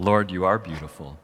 [0.00, 1.18] Lord, you are beautiful.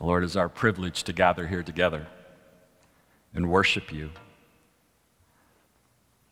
[0.00, 2.06] Lord, it's our privilege to gather here together
[3.34, 4.08] and worship you,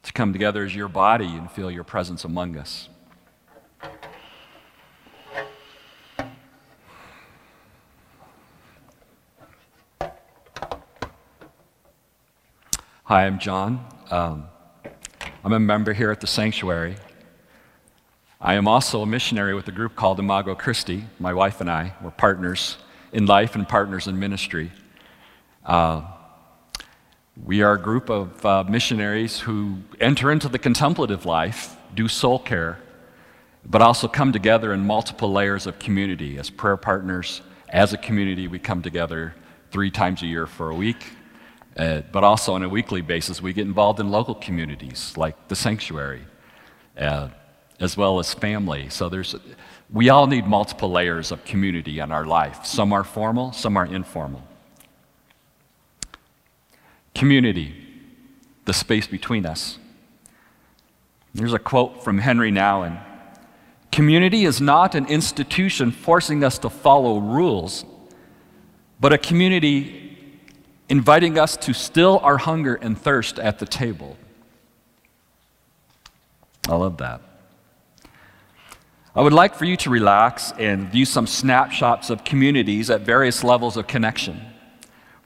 [0.05, 2.89] to come together as your body and feel your presence among us.
[13.05, 13.87] Hi, I'm John.
[14.11, 14.47] Um,
[15.45, 16.97] I'm a member here at the sanctuary.
[18.41, 21.03] I am also a missionary with a group called Imago Christi.
[21.19, 22.77] My wife and I were partners
[23.13, 24.71] in life and partners in ministry.
[25.67, 26.03] Uh,
[27.45, 32.39] we are a group of uh, missionaries who enter into the contemplative life, do soul
[32.39, 32.79] care,
[33.67, 36.39] but also come together in multiple layers of community.
[36.39, 39.35] As prayer partners, as a community, we come together
[39.73, 41.05] three times a year for a week,
[41.77, 45.57] uh, but also on a weekly basis, we get involved in local communities like the
[45.57, 46.23] sanctuary.
[46.97, 47.31] Uh,
[47.81, 48.89] as well as family.
[48.89, 49.35] So there's,
[49.93, 52.67] we all need multiple layers of community in our life.
[52.67, 54.43] Some are formal, some are informal.
[57.15, 57.75] Community,
[58.65, 59.79] the space between us.
[61.35, 63.05] There's a quote from Henry Nouwen
[63.91, 67.85] Community is not an institution forcing us to follow rules,
[69.01, 70.17] but a community
[70.89, 74.17] inviting us to still our hunger and thirst at the table.
[76.69, 77.23] I love that.
[79.19, 83.43] I would like for you to relax and view some snapshots of communities at various
[83.43, 84.41] levels of connection,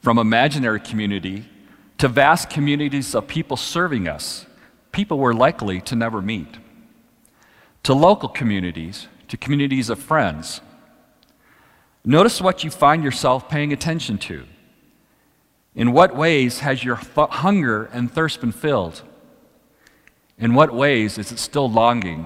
[0.01, 1.45] from imaginary community
[1.99, 4.47] to vast communities of people serving us,
[4.91, 6.57] people we're likely to never meet,
[7.83, 10.61] to local communities, to communities of friends.
[12.03, 14.47] Notice what you find yourself paying attention to.
[15.75, 19.03] In what ways has your th- hunger and thirst been filled?
[20.39, 22.25] In what ways is it still longing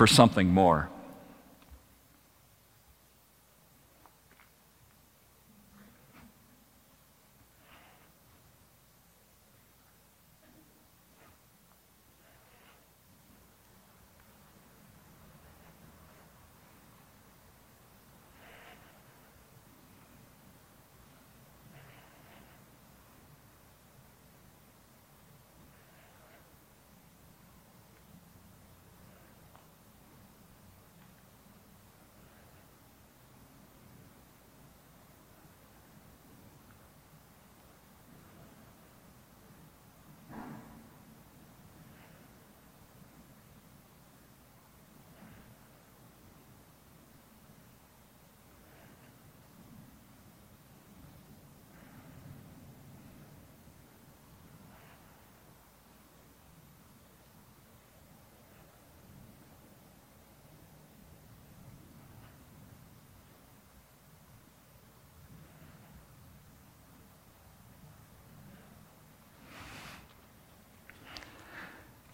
[0.00, 0.88] for something more.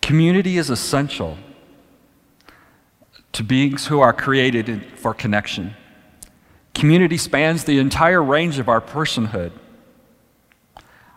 [0.06, 1.36] Community is essential
[3.32, 5.74] to beings who are created for connection.
[6.74, 9.50] Community spans the entire range of our personhood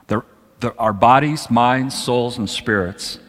[0.08, 0.24] the,
[0.60, 3.20] the, our bodies, minds, souls, and spirits.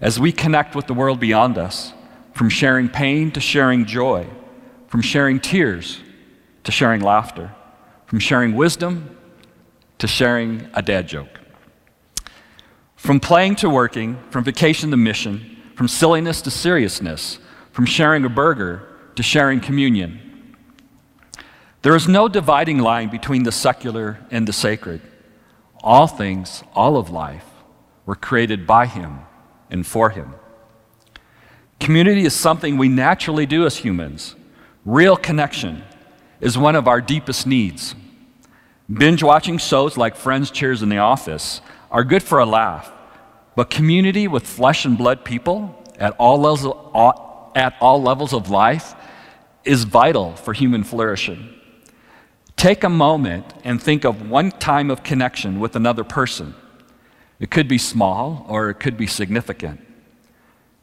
[0.00, 1.92] As we connect with the world beyond us,
[2.32, 4.26] from sharing pain to sharing joy,
[4.88, 6.00] from sharing tears
[6.64, 7.54] to sharing laughter,
[8.06, 9.16] from sharing wisdom
[9.98, 11.37] to sharing a dad joke.
[12.98, 17.38] From playing to working, from vacation to mission, from silliness to seriousness,
[17.70, 20.56] from sharing a burger to sharing communion.
[21.82, 25.00] There is no dividing line between the secular and the sacred.
[25.82, 27.46] All things, all of life,
[28.04, 29.20] were created by Him
[29.70, 30.34] and for Him.
[31.78, 34.34] Community is something we naturally do as humans.
[34.84, 35.84] Real connection
[36.40, 37.94] is one of our deepest needs.
[38.92, 42.92] Binge watching shows like Friends, Cheers, in the Office are good for a laugh,
[43.56, 48.50] but community with flesh and blood people at all levels of, at all levels of
[48.50, 48.94] life
[49.64, 51.54] is vital for human flourishing.
[52.56, 56.54] Take a moment and think of one time of connection with another person.
[57.38, 59.80] It could be small or it could be significant.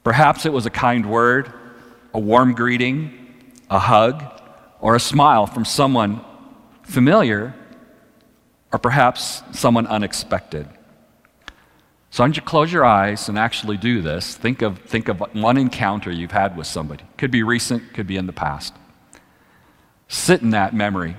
[0.04, 1.52] Perhaps it was a kind word,
[2.14, 4.24] a warm greeting, a hug,
[4.80, 6.20] or a smile from someone
[6.82, 7.54] familiar,
[8.72, 10.68] or perhaps someone unexpected.
[12.10, 14.36] So, I want you to close your eyes and actually do this?
[14.36, 17.04] Think of, think of one encounter you've had with somebody.
[17.18, 18.74] Could be recent, could be in the past.
[20.08, 21.16] Sit in that memory,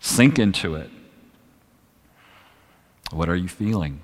[0.00, 0.90] sink into it.
[3.10, 4.00] What are you feeling?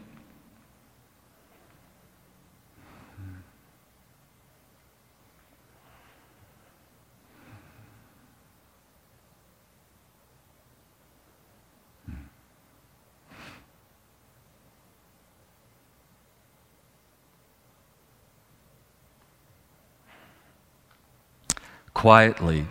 [22.02, 22.66] Quietly,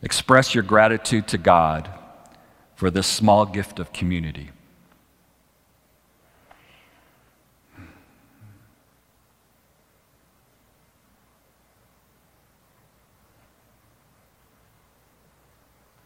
[0.00, 1.90] express your gratitude to God
[2.76, 4.50] for this small gift of community.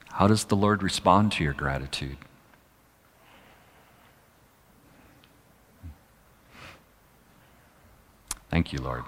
[0.08, 2.16] How does the Lord respond to your gratitude?
[8.48, 9.04] Thank you, Lord.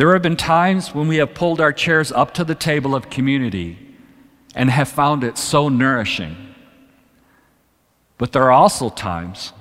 [0.00, 3.10] There have been times when we have pulled our chairs up to the table of
[3.10, 3.76] community
[4.54, 6.54] and have found it so nourishing.
[8.16, 9.52] But there are also times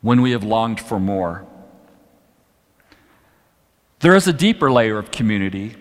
[0.00, 1.44] when we have longed for more.
[3.98, 5.76] There is a deeper layer of community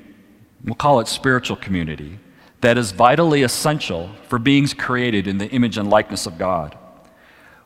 [0.65, 2.19] we'll call it spiritual community,
[2.59, 6.77] that is vitally essential for beings created in the image and likeness of God.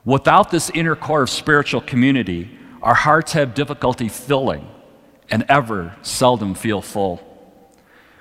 [0.06, 4.70] Without this inner core of spiritual community, our hearts have difficulty filling
[5.30, 7.22] and ever seldom feel full.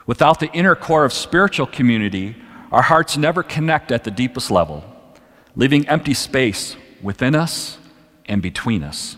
[0.07, 2.37] Without the inner core of spiritual community,
[2.71, 4.85] our hearts never connect at the deepest level,
[5.55, 7.79] leaving empty space within us
[8.27, 9.17] and between us.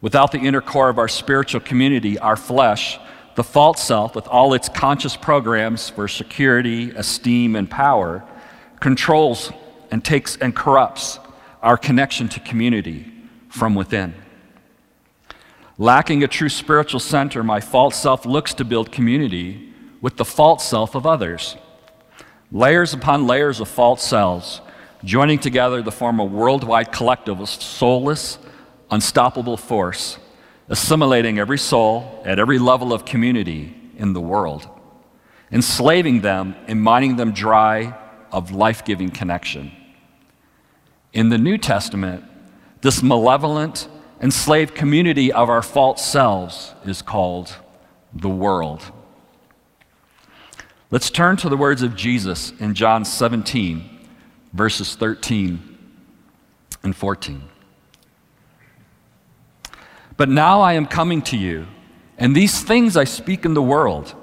[0.00, 2.98] Without the inner core of our spiritual community, our flesh,
[3.34, 8.24] the false self, with all its conscious programs for security, esteem, and power,
[8.80, 9.52] controls
[9.90, 11.18] and takes and corrupts
[11.62, 13.12] our connection to community
[13.48, 14.14] from within.
[15.78, 20.66] Lacking a true spiritual center, my false self looks to build community with the false
[20.66, 21.56] self of others.
[22.50, 24.62] Layers upon layers of false selves
[25.04, 28.38] joining together to form a worldwide collective of soulless,
[28.90, 30.18] unstoppable force,
[30.68, 34.66] assimilating every soul at every level of community in the world,
[35.52, 37.94] enslaving them and mining them dry
[38.32, 39.70] of life giving connection.
[41.12, 42.24] In the New Testament,
[42.80, 43.88] this malevolent,
[44.20, 47.56] enslaved community of our false selves is called
[48.12, 48.92] the world.
[50.90, 54.08] Let's turn to the words of Jesus in John 17,
[54.52, 55.78] verses 13
[56.82, 57.42] and 14.
[60.16, 61.66] But now I am coming to you,
[62.16, 64.14] and these things I speak in the world,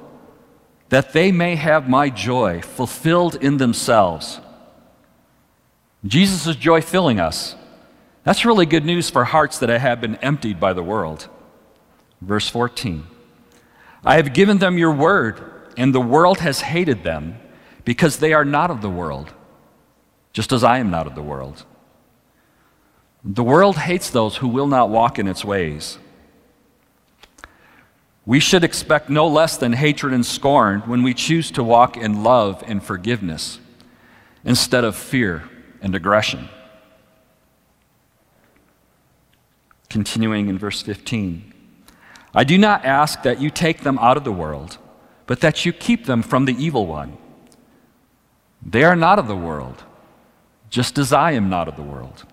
[0.89, 4.39] that they may have my joy fulfilled in themselves.
[6.05, 7.55] Jesus' joy filling us.
[8.23, 11.27] That's really good news for hearts that have been emptied by the world.
[12.21, 13.05] Verse 14
[14.05, 15.41] I have given them your word,
[15.77, 17.37] and the world has hated them
[17.85, 19.33] because they are not of the world,
[20.31, 21.65] just as I am not of the world.
[23.23, 25.97] The world hates those who will not walk in its ways.
[28.25, 32.23] We should expect no less than hatred and scorn when we choose to walk in
[32.23, 33.59] love and forgiveness
[34.45, 35.49] instead of fear
[35.81, 36.49] and aggression.
[39.93, 41.53] Continuing in verse 15
[42.33, 44.79] I do not ask that you take them out of the world,
[45.27, 47.15] but that you keep them from the evil one.
[48.65, 49.83] They are not of the world,
[50.71, 52.25] just as I am not of the world.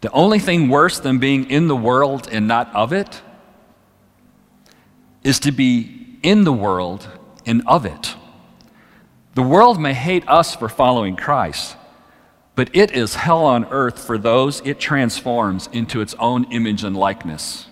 [0.00, 3.22] The only thing worse than being in the world and not of it
[5.22, 7.06] is to be in the world
[7.46, 8.16] and of it.
[9.36, 11.76] The world may hate us for following Christ,
[12.58, 16.96] but it is hell on earth for those it transforms into its own image and
[16.96, 17.68] likeness.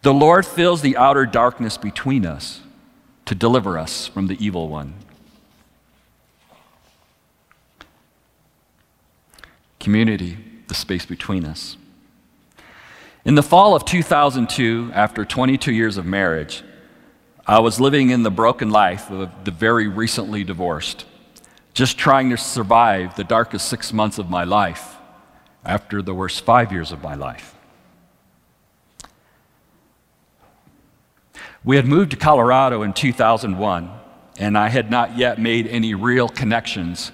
[0.00, 2.62] The Lord fills the outer darkness between us
[3.26, 4.94] to deliver us from the evil one.
[9.78, 11.76] community, the space between us.
[13.26, 16.62] In the fall of 2002, after 22 years of marriage,
[17.46, 21.04] I was living in the broken life of the very recently divorced,
[21.72, 24.96] just trying to survive the darkest six months of my life
[25.64, 27.54] after the worst five years of my life.
[31.64, 33.90] We had moved to Colorado in 2001,
[34.38, 37.12] and I had not yet made any real connections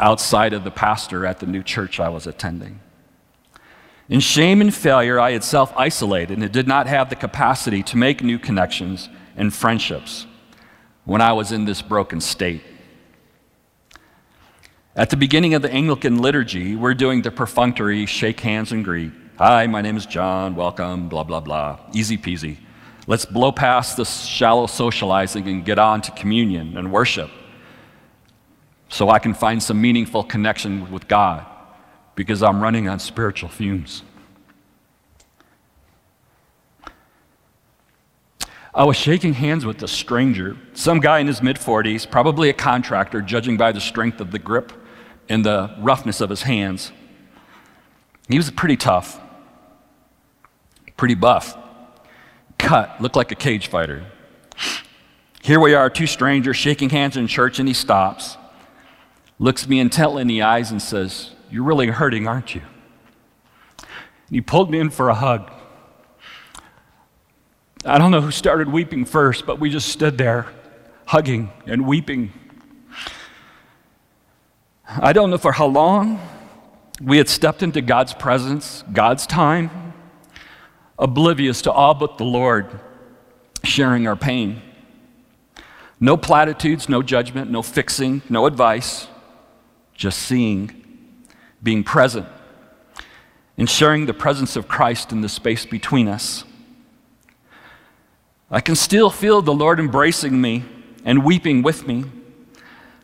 [0.00, 2.80] outside of the pastor at the new church I was attending.
[4.08, 7.96] In shame and failure, I had self isolated and did not have the capacity to
[7.96, 10.26] make new connections and friendships
[11.04, 12.62] when I was in this broken state.
[14.96, 19.10] At the beginning of the Anglican liturgy, we're doing the perfunctory shake hands and greet.
[19.38, 21.80] Hi, my name is John, welcome, blah, blah, blah.
[21.92, 22.58] Easy peasy.
[23.08, 27.28] Let's blow past this shallow socializing and get on to communion and worship
[28.88, 31.44] so I can find some meaningful connection with God
[32.14, 34.04] because I'm running on spiritual fumes.
[38.72, 42.52] I was shaking hands with a stranger, some guy in his mid 40s, probably a
[42.52, 44.72] contractor, judging by the strength of the grip
[45.28, 46.92] and the roughness of his hands.
[48.28, 49.20] He was pretty tough,
[50.96, 51.56] pretty buff,
[52.58, 54.06] cut, looked like a cage fighter.
[55.42, 58.38] Here we are, two strangers shaking hands in church, and he stops,
[59.38, 62.62] looks me intently in the eyes, and says, You're really hurting, aren't you?
[63.80, 65.50] And he pulled me in for a hug.
[67.84, 70.46] I don't know who started weeping first, but we just stood there,
[71.04, 72.32] hugging and weeping.
[74.86, 76.20] I don't know for how long
[77.00, 79.94] we had stepped into God's presence, God's time,
[80.98, 82.80] oblivious to all but the Lord,
[83.62, 84.60] sharing our pain.
[85.98, 89.08] No platitudes, no judgment, no fixing, no advice,
[89.94, 90.84] just seeing,
[91.62, 92.26] being present,
[93.56, 96.44] and sharing the presence of Christ in the space between us.
[98.50, 100.64] I can still feel the Lord embracing me
[101.04, 102.04] and weeping with me,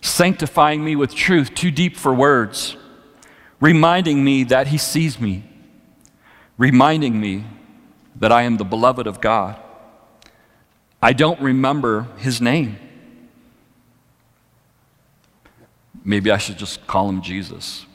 [0.00, 2.76] sanctifying me with truth too deep for words,
[3.60, 5.44] reminding me that He sees me,
[6.56, 7.44] reminding me
[8.16, 9.60] that I am the beloved of God.
[11.02, 12.76] I don't remember His name.
[16.04, 17.86] Maybe I should just call Him Jesus.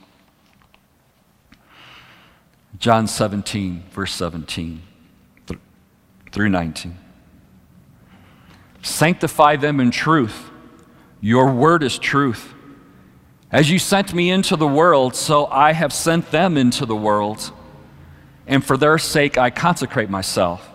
[2.77, 4.81] John 17, verse 17
[6.31, 6.97] through 19.
[8.81, 10.51] Sanctify them in truth.
[11.21, 12.53] Your word is truth.
[13.51, 17.51] As you sent me into the world, so I have sent them into the world.
[18.47, 20.69] And for their sake I consecrate myself,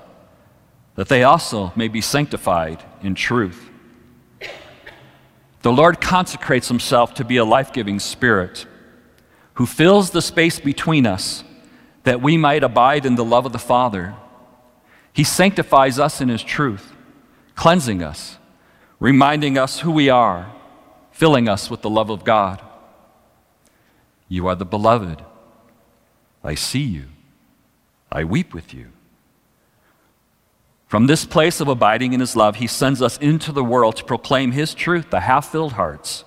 [0.95, 3.71] that they also may be sanctified in truth.
[5.63, 8.67] The Lord consecrates himself to be a life giving spirit
[9.55, 11.45] who fills the space between us
[12.05, 14.15] that we might abide in the love of the Father.
[15.13, 16.97] He sanctifies us in his truth
[17.57, 18.39] cleansing us,
[19.01, 20.53] reminding us who we are,
[21.11, 22.63] filling us with the love of God.
[24.29, 25.25] You are the beloved.
[26.45, 27.07] I see you.
[28.13, 28.93] I weep with you.
[30.87, 34.05] From this place of abiding in His love, He sends us into the world to
[34.05, 36.25] proclaim His truth to half filled hearts,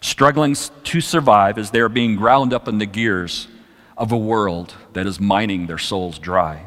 [0.00, 3.48] struggling to survive as they are being ground up in the gears
[3.96, 6.66] of a world that is mining their souls dry.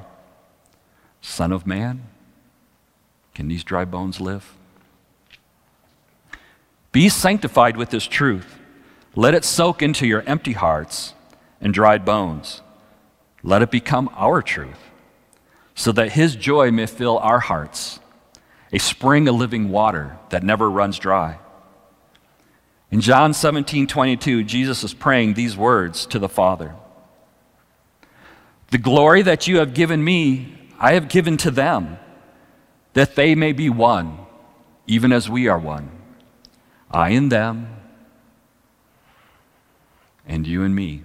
[1.21, 2.03] Son of man,
[3.33, 4.55] can these dry bones live?
[6.93, 8.59] Be sanctified with this truth.
[9.15, 11.13] Let it soak into your empty hearts
[11.59, 12.61] and dried bones.
[13.41, 14.79] Let it become our truth,
[15.75, 17.99] so that His joy may fill our hearts,
[18.71, 21.39] a spring of living water that never runs dry.
[22.91, 26.75] In John 17 22, Jesus is praying these words to the Father
[28.69, 31.97] The glory that you have given me, I have given to them
[32.93, 34.19] that they may be one,
[34.85, 36.02] even as we are one.
[36.93, 37.67] I and them,
[40.25, 41.01] and you and me.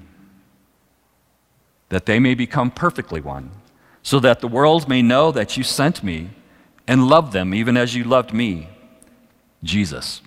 [1.88, 3.50] That they may become perfectly one,
[4.02, 6.30] so that the world may know that you sent me
[6.86, 8.68] and loved them even as you loved me.
[9.64, 10.20] Jesus,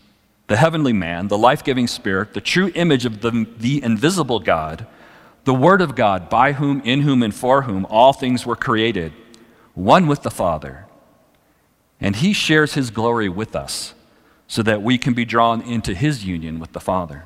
[0.47, 4.87] the heavenly man, the life giving spirit, the true image of the, the invisible God,
[5.45, 9.13] the Word of God, by whom, in whom, and for whom all things were created,
[9.73, 10.85] one with the Father
[12.01, 13.93] and he shares his glory with us
[14.51, 17.23] so that we can be drawn into his union with the Father.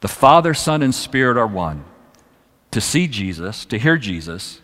[0.00, 1.84] The Father, Son, and Spirit are one.
[2.70, 4.62] To see Jesus, to hear Jesus,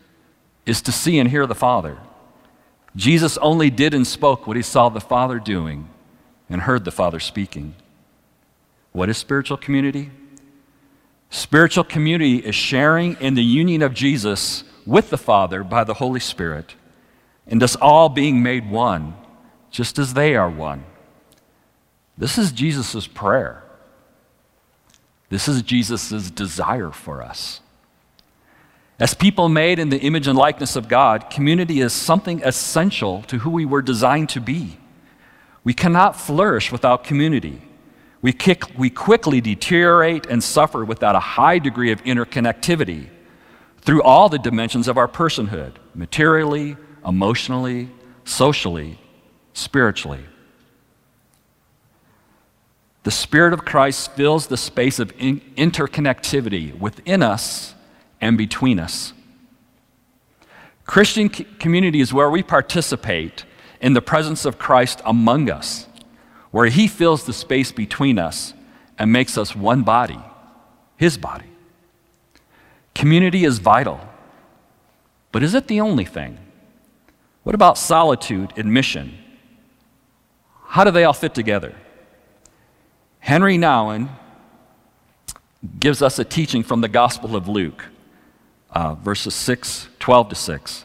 [0.64, 1.98] is to see and hear the Father.
[2.96, 5.90] Jesus only did and spoke what he saw the Father doing
[6.48, 7.74] and heard the Father speaking.
[8.92, 10.10] What is spiritual community?
[11.28, 16.20] Spiritual community is sharing in the union of Jesus with the Father by the Holy
[16.20, 16.76] Spirit
[17.46, 19.12] and us all being made one,
[19.70, 20.84] just as they are one.
[22.16, 23.62] This is Jesus' prayer.
[25.28, 27.60] This is Jesus' desire for us.
[28.98, 33.38] As people made in the image and likeness of God, community is something essential to
[33.38, 34.78] who we were designed to be.
[35.62, 37.62] We cannot flourish without community.
[38.20, 43.08] We, kick, we quickly deteriorate and suffer without a high degree of interconnectivity
[43.82, 47.90] through all the dimensions of our personhood materially, emotionally,
[48.24, 48.98] socially,
[49.58, 50.24] spiritually.
[53.02, 57.74] The Spirit of Christ fills the space of in- interconnectivity within us
[58.20, 59.12] and between us.
[60.84, 63.44] Christian c- community is where we participate
[63.80, 65.86] in the presence of Christ among us,
[66.50, 68.52] where He fills the space between us
[68.98, 70.18] and makes us one body,
[70.96, 71.50] His body.
[72.94, 74.00] Community is vital,
[75.30, 76.38] but is it the only thing?
[77.42, 79.18] What about solitude and mission?
[80.78, 81.74] How do they all fit together?
[83.18, 84.10] Henry Nouwen
[85.80, 87.86] gives us a teaching from the Gospel of Luke.
[88.70, 90.84] uh, verses 6, 12 to 6.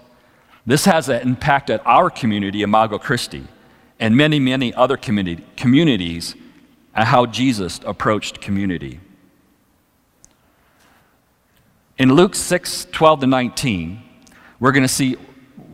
[0.66, 3.44] This has an impact at our community, Imago Christi,
[4.00, 6.36] and many, many other community, communities
[6.96, 9.00] and how Jesus approached community.
[12.00, 14.02] In Luke 6, 12 to 19,
[14.60, 15.18] we're going to see,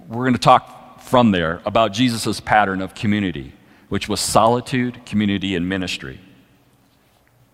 [0.10, 3.54] we're going to talk from there about Jesus' pattern of community,
[3.90, 6.20] which was solitude, community, and ministry.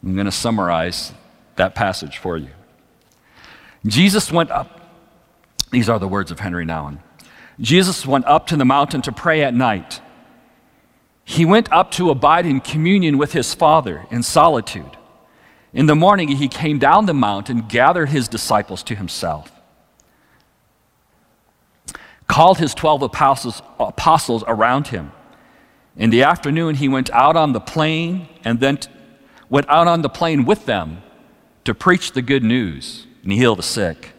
[0.03, 1.13] I'm going to summarize
[1.55, 2.49] that passage for you.
[3.85, 4.81] Jesus went up,
[5.71, 6.99] these are the words of Henry Nouwen.
[7.59, 10.01] Jesus went up to the mountain to pray at night.
[11.23, 14.97] He went up to abide in communion with his Father in solitude.
[15.73, 19.51] In the morning, he came down the mountain, gathered his disciples to himself,
[22.27, 25.11] called his 12 apostles, apostles around him.
[25.97, 28.89] In the afternoon, he went out on the plain and then t-
[29.49, 31.01] went out on the plain with them
[31.63, 34.13] to preach the good news and heal the sick.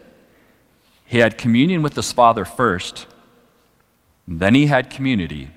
[1.05, 3.07] He had communion with his Father first,
[4.27, 5.49] then he had community,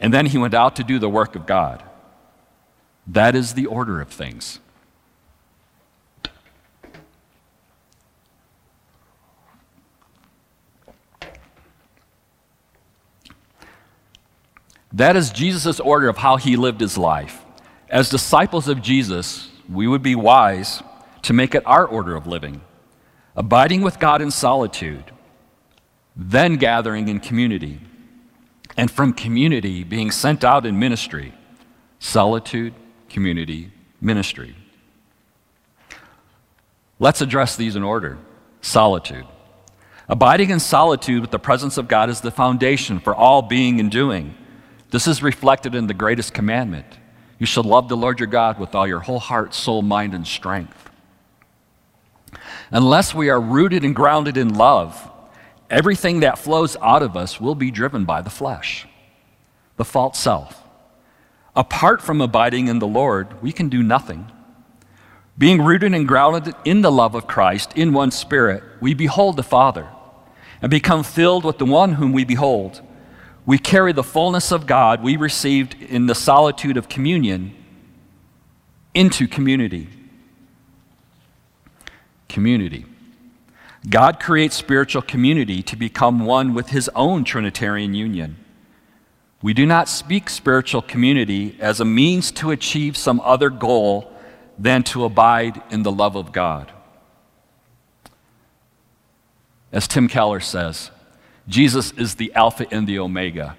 [0.00, 1.84] and then he went out to do the work of God.
[3.06, 4.58] That is the order of things.
[14.96, 17.44] That is Jesus' order of how he lived his life.
[17.90, 20.82] As disciples of Jesus, we would be wise
[21.20, 22.62] to make it our order of living,
[23.36, 25.04] abiding with God in solitude,
[26.16, 27.78] then gathering in community,
[28.74, 31.34] and from community being sent out in ministry.
[31.98, 32.72] Solitude,
[33.10, 34.56] community, ministry.
[36.98, 38.16] Let's address these in order.
[38.62, 39.26] Solitude.
[40.08, 43.90] Abiding in solitude with the presence of God is the foundation for all being and
[43.90, 44.34] doing.
[44.90, 46.86] This is reflected in the greatest commandment
[47.38, 50.26] you shall love the Lord your God with all your whole heart, soul, mind, and
[50.26, 50.90] strength.
[52.70, 55.10] Unless we are rooted and grounded in love,
[55.68, 58.86] everything that flows out of us will be driven by the flesh,
[59.76, 60.62] the false self.
[61.54, 64.30] Apart from abiding in the Lord, we can do nothing.
[65.38, 69.42] Being rooted and grounded in the love of Christ, in one spirit, we behold the
[69.42, 69.88] Father
[70.62, 72.80] and become filled with the one whom we behold.
[73.46, 77.54] We carry the fullness of God we received in the solitude of communion
[78.92, 79.88] into community.
[82.28, 82.84] Community.
[83.88, 88.36] God creates spiritual community to become one with his own Trinitarian union.
[89.42, 94.10] We do not speak spiritual community as a means to achieve some other goal
[94.58, 96.72] than to abide in the love of God.
[99.70, 100.90] As Tim Keller says,
[101.48, 103.56] Jesus is the Alpha and the Omega.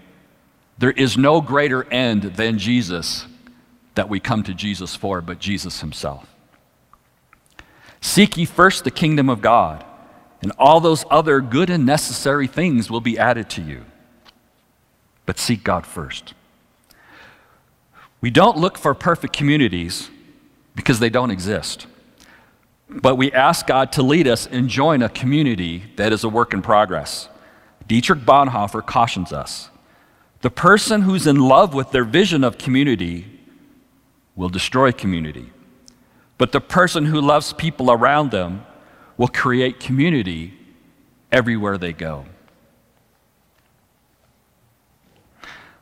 [0.78, 3.26] There is no greater end than Jesus
[3.95, 6.36] that we come to Jesus for, but Jesus Himself.
[8.02, 9.84] Seek ye first the kingdom of God,
[10.41, 13.86] and all those other good and necessary things will be added to you.
[15.26, 16.34] But seek God first.
[18.21, 20.10] We don't look for perfect communities
[20.76, 21.88] because they don't exist.
[22.89, 26.54] But we ask God to lead us and join a community that is a work
[26.54, 27.30] in progress.
[27.88, 29.69] Dietrich Bonhoeffer cautions us
[30.41, 33.26] the person who's in love with their vision of community
[34.36, 35.52] will destroy community.
[36.38, 38.65] But the person who loves people around them
[39.17, 40.54] will create community
[41.32, 42.26] everywhere they go.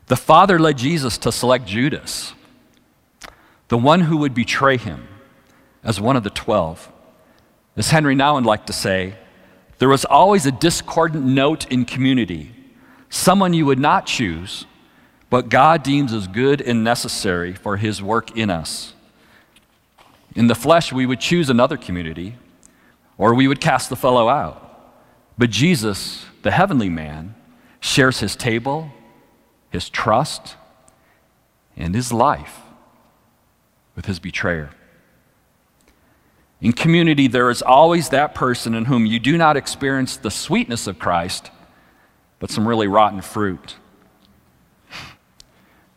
[0.07, 2.33] The Father led Jesus to select Judas,
[3.67, 5.07] the one who would betray him,
[5.83, 6.91] as one of the twelve.
[7.75, 9.15] As Henry Nouwen liked to say,
[9.77, 12.53] there was always a discordant note in community,
[13.09, 14.65] someone you would not choose,
[15.29, 18.93] but God deems as good and necessary for his work in us.
[20.35, 22.35] In the flesh, we would choose another community,
[23.17, 24.61] or we would cast the fellow out.
[25.38, 27.35] But Jesus, the heavenly man,
[27.79, 28.91] shares his table,
[29.69, 30.55] his trust,
[31.75, 32.61] and his life
[33.95, 34.71] with his betrayer.
[36.61, 40.87] In community, there is always that person in whom you do not experience the sweetness
[40.87, 41.51] of Christ,
[42.39, 43.75] but some really rotten fruit.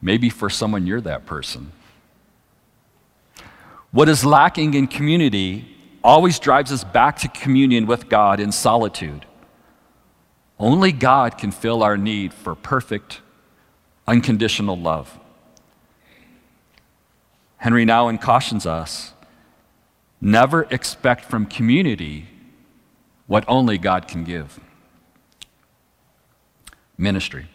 [0.01, 1.73] Maybe for someone, you're that person.
[3.90, 9.25] What is lacking in community always drives us back to communion with God in solitude.
[10.59, 13.21] Only God can fill our need for perfect,
[14.07, 15.18] unconditional love.
[17.57, 19.12] Henry Nouwen cautions us
[20.21, 22.27] Never expect from community
[23.27, 24.59] what only God can give.
[26.97, 27.47] Ministry.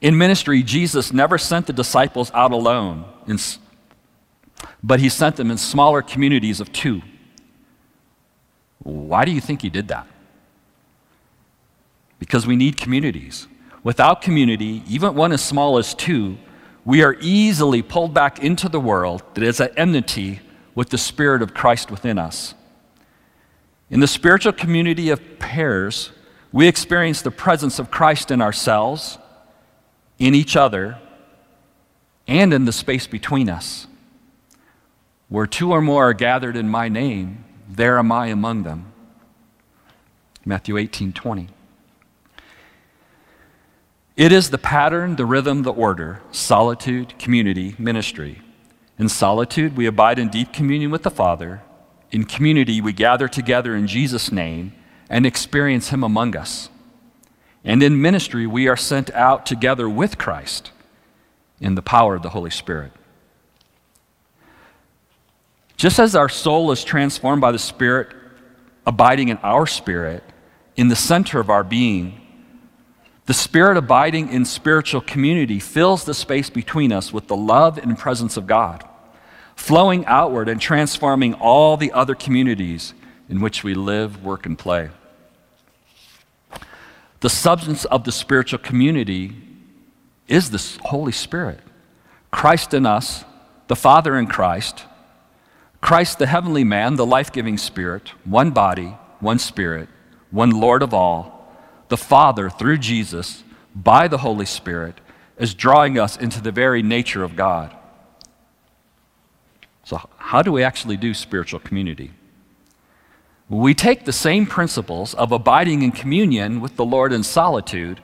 [0.00, 3.04] In ministry, Jesus never sent the disciples out alone,
[4.82, 7.02] but he sent them in smaller communities of two.
[8.82, 10.06] Why do you think he did that?
[12.18, 13.46] Because we need communities.
[13.84, 16.38] Without community, even one as small as two,
[16.84, 20.40] we are easily pulled back into the world that is at enmity
[20.74, 22.54] with the Spirit of Christ within us.
[23.90, 26.12] In the spiritual community of pairs,
[26.50, 29.18] we experience the presence of Christ in ourselves,
[30.18, 30.98] in each other,
[32.26, 33.86] and in the space between us.
[35.28, 38.92] Where two or more are gathered in my name, there am I among them.
[40.44, 41.48] Matthew 18 20.
[44.14, 48.42] It is the pattern, the rhythm, the order solitude, community, ministry.
[48.98, 51.62] In solitude, we abide in deep communion with the Father.
[52.10, 54.72] In community, we gather together in Jesus' name
[55.08, 56.68] and experience Him among us.
[57.64, 60.72] And in ministry, we are sent out together with Christ
[61.60, 62.92] in the power of the Holy Spirit.
[65.76, 68.14] Just as our soul is transformed by the Spirit
[68.86, 70.22] abiding in our spirit,
[70.76, 72.20] in the center of our being,
[73.26, 77.96] the Spirit abiding in spiritual community fills the space between us with the love and
[77.96, 78.84] presence of God,
[79.54, 82.94] flowing outward and transforming all the other communities
[83.28, 84.90] in which we live, work, and play.
[87.20, 89.36] The substance of the spiritual community
[90.26, 91.60] is the Holy Spirit.
[92.32, 93.24] Christ in us,
[93.68, 94.84] the Father in Christ,
[95.80, 99.88] Christ, the heavenly man, the life giving Spirit, one body, one Spirit,
[100.30, 101.41] one Lord of all,
[101.92, 104.98] the Father, through Jesus, by the Holy Spirit,
[105.36, 107.76] is drawing us into the very nature of God.
[109.84, 112.12] So, how do we actually do spiritual community?
[113.50, 118.00] We take the same principles of abiding in communion with the Lord in solitude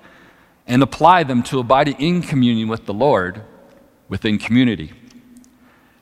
[0.66, 3.40] and apply them to abiding in communion with the Lord
[4.11, 4.92] within community.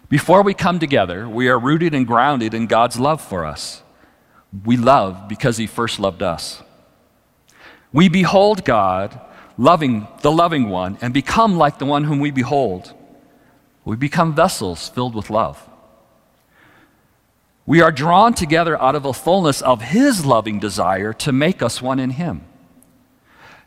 [0.09, 3.85] Before we come together, we are rooted and grounded in God's love for us.
[4.65, 6.65] We love because He first loved us.
[7.93, 9.21] We behold God,
[9.57, 12.93] loving the loving one, and become like the one whom we behold.
[13.85, 15.69] We become vessels filled with love.
[17.65, 21.83] We are drawn together out of the fullness of His loving desire to make us
[21.83, 22.43] one in Him.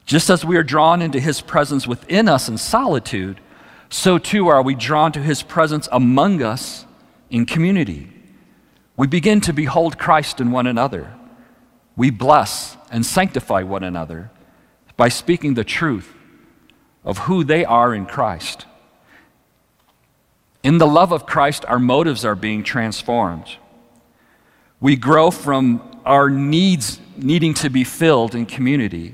[0.06, 3.40] Just as we are drawn into His presence within us in solitude,
[3.90, 6.86] so too are we drawn to his presence among us
[7.30, 8.12] in community.
[8.96, 11.16] We begin to behold Christ in one another.
[12.00, 14.32] We bless and sanctify one another
[14.96, 16.14] by speaking the truth
[17.04, 18.66] of who they are in Christ.
[20.64, 23.58] In the love of Christ, our motives are being transformed.
[24.80, 29.14] We grow from our needs needing to be filled in community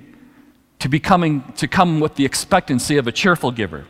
[0.77, 3.85] to becoming to come with the expectancy of a cheerful giver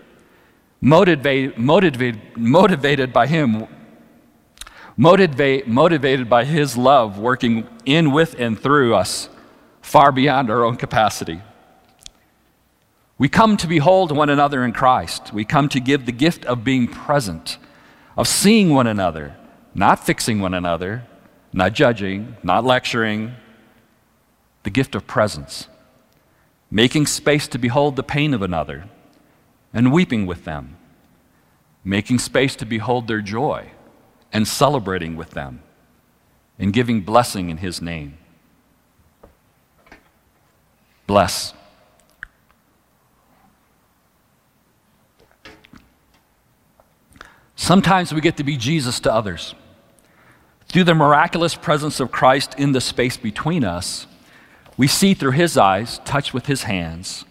[0.80, 3.68] motivate, motivate, motivated by Him,
[4.98, 9.30] motivate, motivated by His love working in, with, and through us
[9.82, 11.42] far beyond our own capacity.
[13.18, 15.32] We come to behold one another in Christ.
[15.32, 17.58] We come to give the gift of being present,
[18.18, 19.36] of seeing one another,
[19.74, 21.06] not fixing one another,
[21.54, 23.34] not judging, not lecturing,
[24.64, 25.68] the gift of presence,
[26.70, 28.90] making space to behold the pain of another
[29.74, 30.76] and weeping with them,
[31.84, 33.70] making space to behold their joy
[34.36, 35.64] and celebrating with them,
[36.60, 38.18] and giving blessing in His name.
[41.08, 41.54] Bless.
[47.56, 49.56] Sometimes we get to be Jesus to others.
[50.68, 54.06] Through the miraculous presence of Christ in the space between us,
[54.76, 57.24] we see through his eyes, touch with his hands,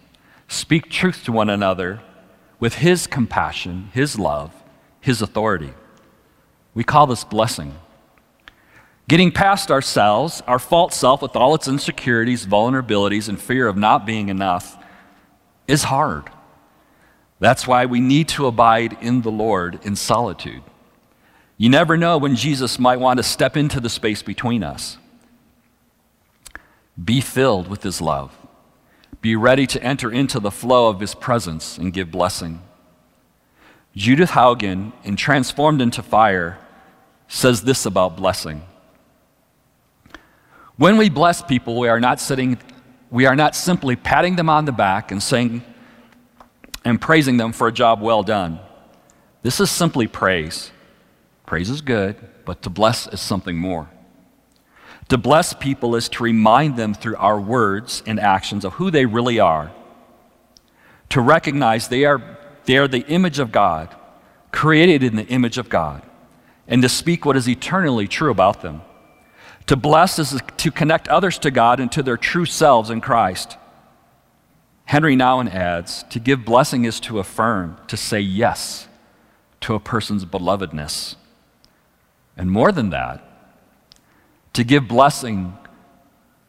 [0.48, 2.00] speak truth to one another,
[2.58, 4.54] with His compassion, His love,
[5.02, 5.74] His authority.
[6.74, 7.74] We call this blessing.
[9.08, 14.06] Getting past ourselves, our false self with all its insecurities, vulnerabilities, and fear of not
[14.06, 14.76] being enough
[15.68, 16.24] is hard.
[17.38, 20.62] That's why we need to abide in the Lord in solitude.
[21.56, 24.98] You never know when Jesus might want to step into the space between us.
[27.02, 28.36] Be filled with His love.
[29.24, 32.60] Be ready to enter into the flow of his presence and give blessing.
[33.96, 36.58] Judith Hougen, in Transformed into Fire,
[37.28, 38.62] says this about blessing.
[40.76, 42.58] When we bless people, we are not sitting,
[43.10, 45.62] we are not simply patting them on the back and saying
[46.84, 48.58] and praising them for a job well done.
[49.42, 50.70] This is simply praise.
[51.46, 53.88] Praise is good, but to bless is something more.
[55.08, 59.04] To bless people is to remind them through our words and actions of who they
[59.04, 59.70] really are.
[61.10, 63.94] To recognize they are, they are the image of God,
[64.50, 66.02] created in the image of God,
[66.66, 68.82] and to speak what is eternally true about them.
[69.66, 73.56] To bless is to connect others to God and to their true selves in Christ.
[74.86, 78.88] Henry Nouwen adds to give blessing is to affirm, to say yes
[79.60, 81.16] to a person's belovedness.
[82.36, 83.22] And more than that,
[84.52, 85.56] to give blessing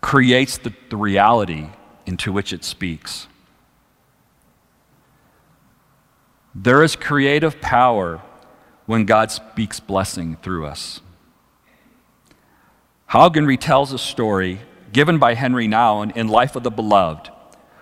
[0.01, 1.69] creates the, the reality
[2.05, 3.27] into which it speaks.
[6.53, 8.21] There is creative power
[8.85, 11.01] when God speaks blessing through us.
[13.09, 17.29] Hougen retells a story given by Henry Nouwen in Life of the Beloved,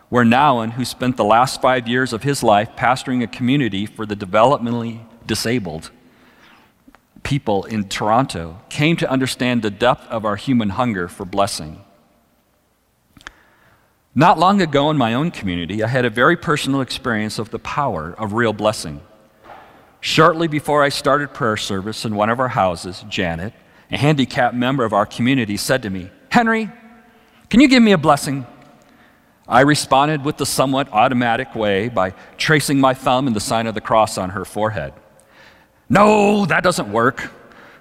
[0.09, 4.05] where Nouwen, who spent the last five years of his life pastoring a community for
[4.05, 5.91] the developmentally disabled
[7.23, 11.83] people in Toronto, came to understand the depth of our human hunger for blessing.
[14.13, 17.59] Not long ago in my own community, I had a very personal experience of the
[17.59, 19.01] power of real blessing.
[20.03, 23.53] Shortly before I started prayer service in one of our houses, Janet,
[23.89, 26.69] a handicapped member of our community, said to me, Henry,
[27.49, 28.45] can you give me a blessing?
[29.47, 33.75] I responded with the somewhat automatic way by tracing my thumb in the sign of
[33.75, 34.93] the cross on her forehead.
[35.87, 37.31] No, that doesn't work,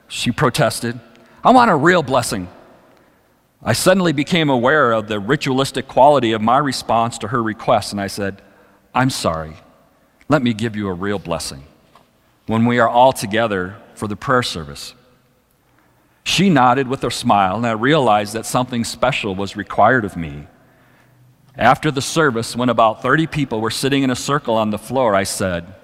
[0.07, 1.01] she protested.
[1.43, 2.47] I want a real blessing.
[3.65, 8.01] I suddenly became aware of the ritualistic quality of my response to her request, and
[8.01, 8.41] I said,
[8.95, 9.55] I'm sorry.
[10.29, 11.65] Let me give you a real blessing
[12.53, 14.93] when we are all together for the prayer service.
[16.23, 20.47] She nodded with a smile, and I realized that something special was required of me.
[21.57, 25.15] After the service, when about 30 people were sitting in a circle on the floor,
[25.15, 25.75] I said,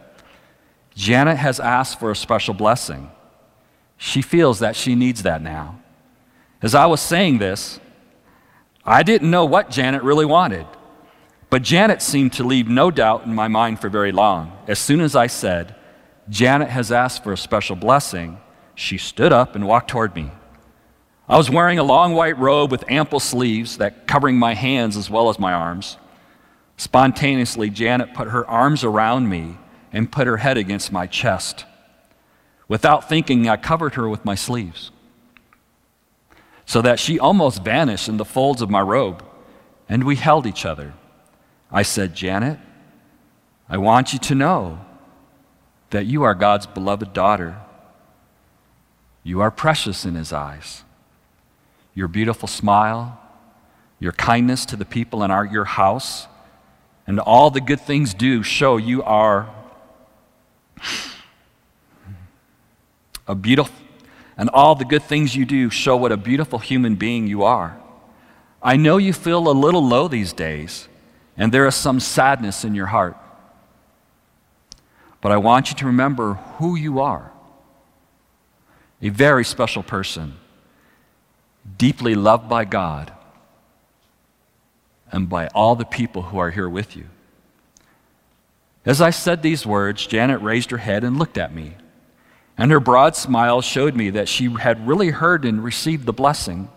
[0.95, 3.11] Janet has asked for a special blessing.
[3.97, 5.81] She feels that she needs that now.
[6.61, 7.81] As I was saying this,
[8.85, 10.67] I didn't know what Janet really wanted,
[11.49, 14.53] but Janet seemed to leave no doubt in my mind for very long.
[14.67, 15.75] As soon as I said,
[16.29, 18.39] Janet has asked for a special blessing,
[18.75, 20.31] she stood up and walked toward me.
[21.29, 25.11] I was wearing a long white robe with ample sleeves that covering my hands as
[25.11, 25.97] well as my arms.
[26.77, 29.59] Spontaneously, Janet put her arms around me
[29.93, 31.65] and put her head against my chest.
[32.69, 34.91] Without thinking, I covered her with my sleeves
[36.69, 39.25] so that she almost vanished in the folds of my robe,
[39.89, 40.93] and we held each other.
[41.73, 42.59] I said, Janet,
[43.71, 44.79] I want you to know
[45.91, 47.57] that you are God's beloved daughter.
[49.23, 50.85] You are precious in His eyes.
[51.95, 53.21] Your beautiful smile,
[53.99, 56.27] your kindness to the people in our, your house,
[57.07, 59.55] and all the good things do show you are
[63.27, 63.75] a beautiful
[64.39, 67.77] and all the good things you do show what a beautiful human being you are.
[68.63, 70.87] I know you feel a little low these days,
[71.37, 73.17] and there is some sadness in your heart.
[75.21, 77.33] But I want you to remember who you are
[79.01, 80.35] a very special person,
[81.77, 83.13] deeply loved by God
[85.13, 87.07] and by all the people who are here with you.
[88.85, 91.77] As I said these words, Janet raised her head and looked at me
[92.59, 96.69] and her broad smile showed me that she had really heard and received the blessing.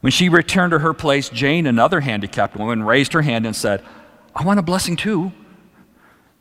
[0.00, 3.80] When she returned to her place, Jane, another handicapped woman, raised her hand and said,
[4.34, 5.32] I want a blessing too.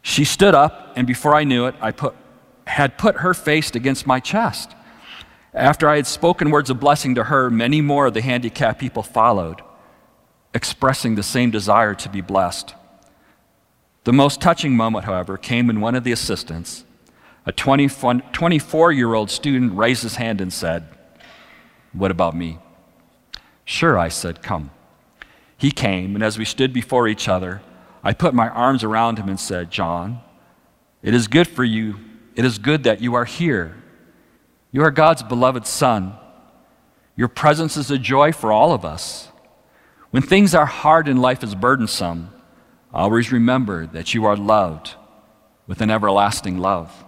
[0.01, 2.15] She stood up, and before I knew it, I put,
[2.65, 4.71] had put her face against my chest.
[5.53, 9.03] After I had spoken words of blessing to her, many more of the handicapped people
[9.03, 9.61] followed,
[10.53, 12.73] expressing the same desire to be blessed.
[14.03, 16.85] The most touching moment, however, came when one of the assistants,
[17.45, 20.87] a 24 year old student raised his hand and said,
[21.93, 22.59] What about me?
[23.65, 24.71] Sure, I said, Come.
[25.57, 27.61] He came, and as we stood before each other,
[28.03, 30.21] I put my arms around him and said, John,
[31.03, 31.99] it is good for you.
[32.35, 33.75] It is good that you are here.
[34.71, 36.13] You are God's beloved son.
[37.15, 39.29] Your presence is a joy for all of us.
[40.11, 42.29] When things are hard and life is burdensome,
[42.93, 44.95] always remember that you are loved
[45.67, 47.05] with an everlasting love.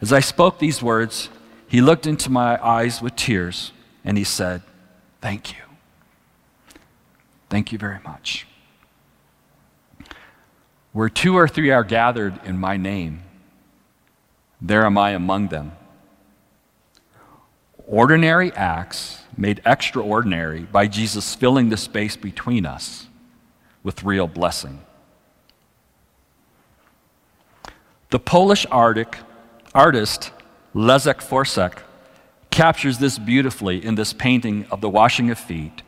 [0.00, 1.28] As I spoke these words,
[1.66, 3.72] he looked into my eyes with tears
[4.04, 4.62] and he said,
[5.20, 5.64] Thank you.
[7.50, 8.47] Thank you very much.
[10.98, 13.22] Where two or three are gathered in my name,
[14.60, 15.70] there am I among them.
[17.86, 23.06] Ordinary acts made extraordinary by Jesus filling the space between us
[23.84, 24.80] with real blessing.
[28.10, 30.32] The Polish artist
[30.74, 31.78] Leszek Forsek
[32.50, 35.82] captures this beautifully in this painting of the washing of feet,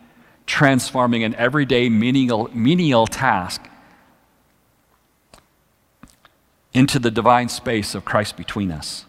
[0.46, 3.69] transforming an everyday menial, menial task
[6.72, 9.06] into the divine space of Christ between us.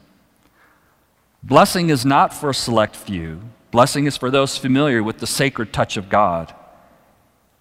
[1.43, 5.71] Blessing is not for a select few, Blessing is for those familiar with the sacred
[5.71, 6.53] touch of God.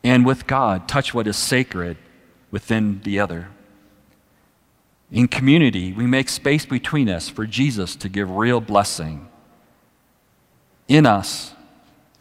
[0.03, 1.97] And with God, touch what is sacred
[2.51, 3.49] within the other.
[5.13, 9.29] In community, we make space between us for Jesus to give real blessing
[10.89, 11.55] in us,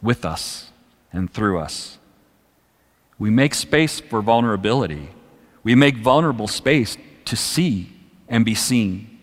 [0.00, 0.70] with us,
[1.12, 1.98] and through us.
[3.18, 5.10] We make space for vulnerability.
[5.64, 7.92] We make vulnerable space to see
[8.28, 9.18] and be seen.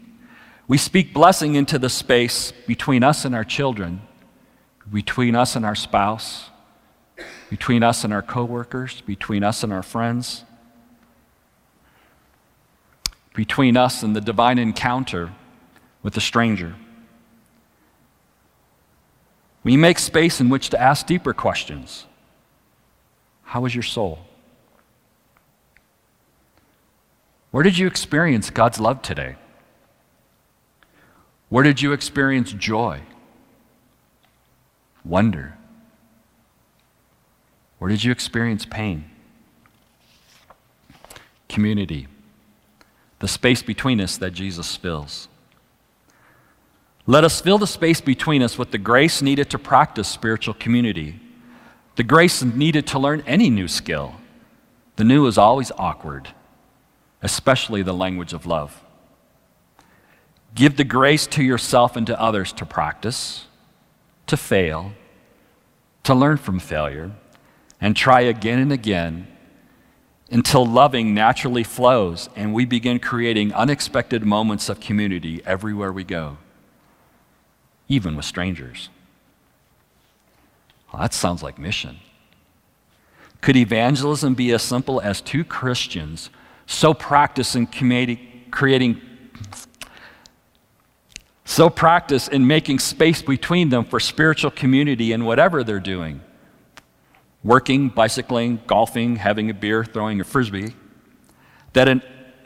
[0.67, 4.01] We speak blessing into the space between us and our children,
[4.91, 6.49] between us and our spouse,
[7.49, 10.43] between us and our coworkers, between us and our friends
[13.37, 15.31] between us and the divine encounter
[16.01, 16.73] with a stranger.
[19.63, 22.07] We make space in which to ask deeper questions.
[23.43, 24.26] How is your soul?
[27.57, 29.35] Where did you experience God's love today?
[31.49, 33.01] Where did you experience joy?
[35.03, 35.57] Wonder?
[37.79, 39.05] Where did you experience pain?
[41.49, 42.07] Community
[43.17, 45.27] the space between us that Jesus fills.
[47.07, 51.19] Let us fill the space between us with the grace needed to practice spiritual community,
[51.95, 54.13] the grace needed to learn any new skill.
[54.97, 56.29] The new is always awkward,
[57.27, 58.81] especially the language of love.
[60.55, 63.47] Give the grace to yourself and to others to practice,
[64.27, 64.93] to fail,
[66.03, 67.11] to learn from failure,
[67.81, 69.27] and try again and again
[70.31, 76.37] until loving naturally flows and we begin creating unexpected moments of community everywhere we go,
[77.89, 78.87] even with strangers.
[80.93, 81.99] Well, that sounds like mission.
[83.41, 86.29] Could evangelism be as simple as two Christians
[86.67, 87.65] so practiced in
[88.51, 89.01] creating,
[91.43, 96.21] so practiced in making space between them for spiritual community in whatever they're doing?
[97.47, 100.75] working, bicycling, golfing, having a beer, throwing a frisbee,
[101.73, 102.01] that an,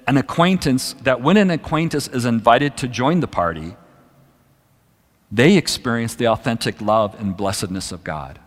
[0.08, 3.76] an acquaintance, that when an acquaintance is invited to join the party,
[5.32, 8.40] they experience the authentic love and blessedness of God.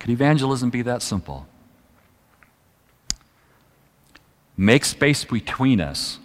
[0.00, 1.46] Could evangelism be that simple?
[4.56, 6.18] Make space between us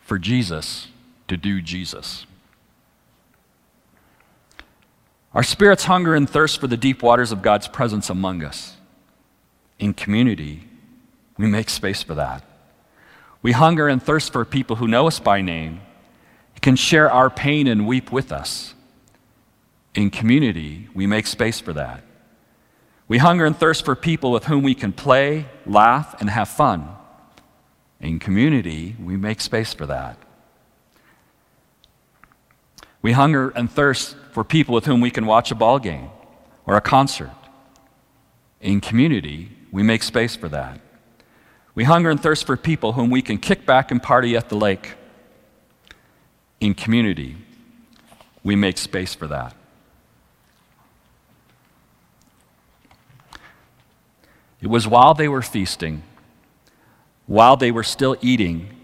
[0.00, 0.88] for Jesus
[1.28, 2.26] to do Jesus.
[5.32, 8.76] Our spirits hunger and thirst for the deep waters of God's presence among us.
[9.78, 10.68] In community,
[11.36, 12.44] we make space for that.
[13.42, 15.80] We hunger and thirst for people who know us by name,
[16.64, 18.72] can share our pain and weep with us.
[19.94, 22.02] In community, we make space for that.
[23.06, 26.88] We hunger and thirst for people with whom we can play, laugh, and have fun.
[28.00, 30.18] In community, we make space for that.
[33.02, 36.08] We hunger and thirst for people with whom we can watch a ball game
[36.66, 37.30] or a concert.
[38.60, 40.80] In community, we make space for that.
[41.74, 44.56] We hunger and thirst for people whom we can kick back and party at the
[44.56, 44.94] lake.
[46.60, 47.36] In community,
[48.42, 49.54] we make space for that.
[54.64, 56.02] It was while they were feasting,
[57.26, 58.74] while they were still eating,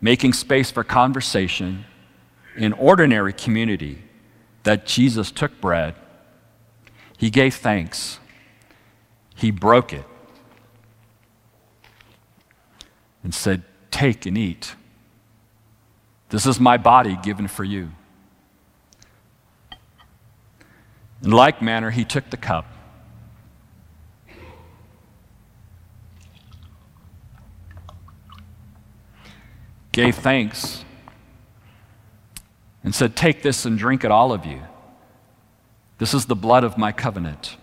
[0.00, 1.84] making space for conversation
[2.56, 4.02] in ordinary community
[4.64, 5.94] that Jesus took bread,
[7.16, 8.18] he gave thanks,
[9.36, 10.04] he broke it,
[13.22, 14.74] and said, Take and eat.
[16.30, 17.92] This is my body given for you.
[21.22, 22.66] In like manner, he took the cup.
[29.98, 30.84] Gave thanks
[32.84, 34.62] and said, Take this and drink it, all of you.
[35.98, 37.56] This is the blood of my covenant.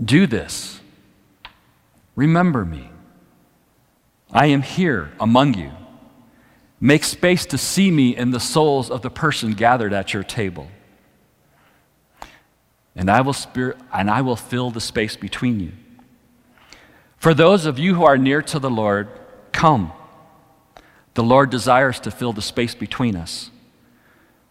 [0.00, 0.80] Do this.
[2.14, 2.88] Remember me.
[4.30, 5.72] I am here among you.
[6.80, 10.68] Make space to see me in the souls of the person gathered at your table.
[12.94, 15.72] And I will, spirit, and I will fill the space between you.
[17.20, 19.06] For those of you who are near to the Lord,
[19.52, 19.92] come.
[21.12, 23.50] The Lord desires to fill the space between us.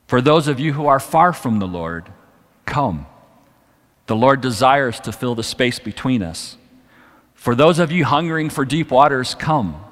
[0.06, 2.10] For those of you who are far from the Lord,
[2.68, 3.08] come.
[4.06, 6.58] The Lord desires to fill the space between us.
[7.34, 9.84] For those of you hungering for deep waters, come.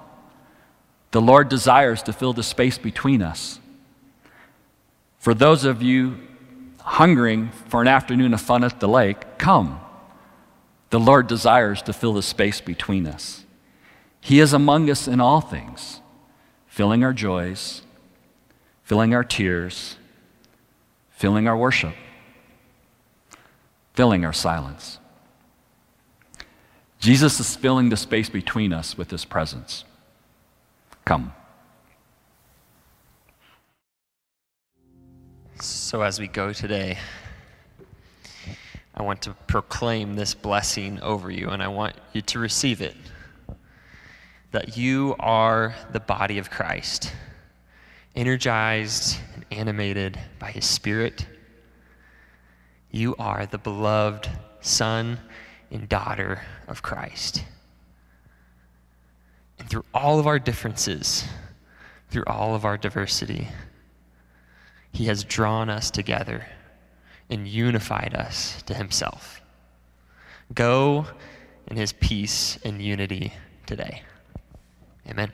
[1.12, 3.60] The Lord desires to fill the space between us.
[5.18, 6.20] For those of you
[6.82, 9.80] hungering for an afternoon of fun at the lake, come.
[10.90, 13.46] The Lord desires to fill the space between us.
[14.22, 16.02] He is among us in all things
[16.68, 17.82] filling our joys,
[18.84, 19.98] filling our tears,
[21.10, 21.94] filling our worship,
[23.94, 25.00] filling our silence.
[27.00, 29.86] Jesus is filling the space between us with his presence.
[31.04, 31.34] Come.
[35.60, 37.00] So, as we go today,
[38.98, 42.96] I want to proclaim this blessing over you, and I want you to receive it
[44.52, 47.14] that you are the body of Christ,
[48.16, 51.28] energized and animated by his Spirit.
[52.90, 54.30] You are the beloved
[54.62, 55.20] Son
[55.70, 57.44] and daughter of Christ.
[59.60, 61.24] And through all of our differences,
[62.10, 63.48] through all of our diversity,
[64.92, 66.48] he has drawn us together
[67.30, 69.42] and unified us to himself.
[70.54, 71.08] Go
[71.68, 73.34] in his peace and unity
[73.66, 74.04] today.
[75.10, 75.32] Amen.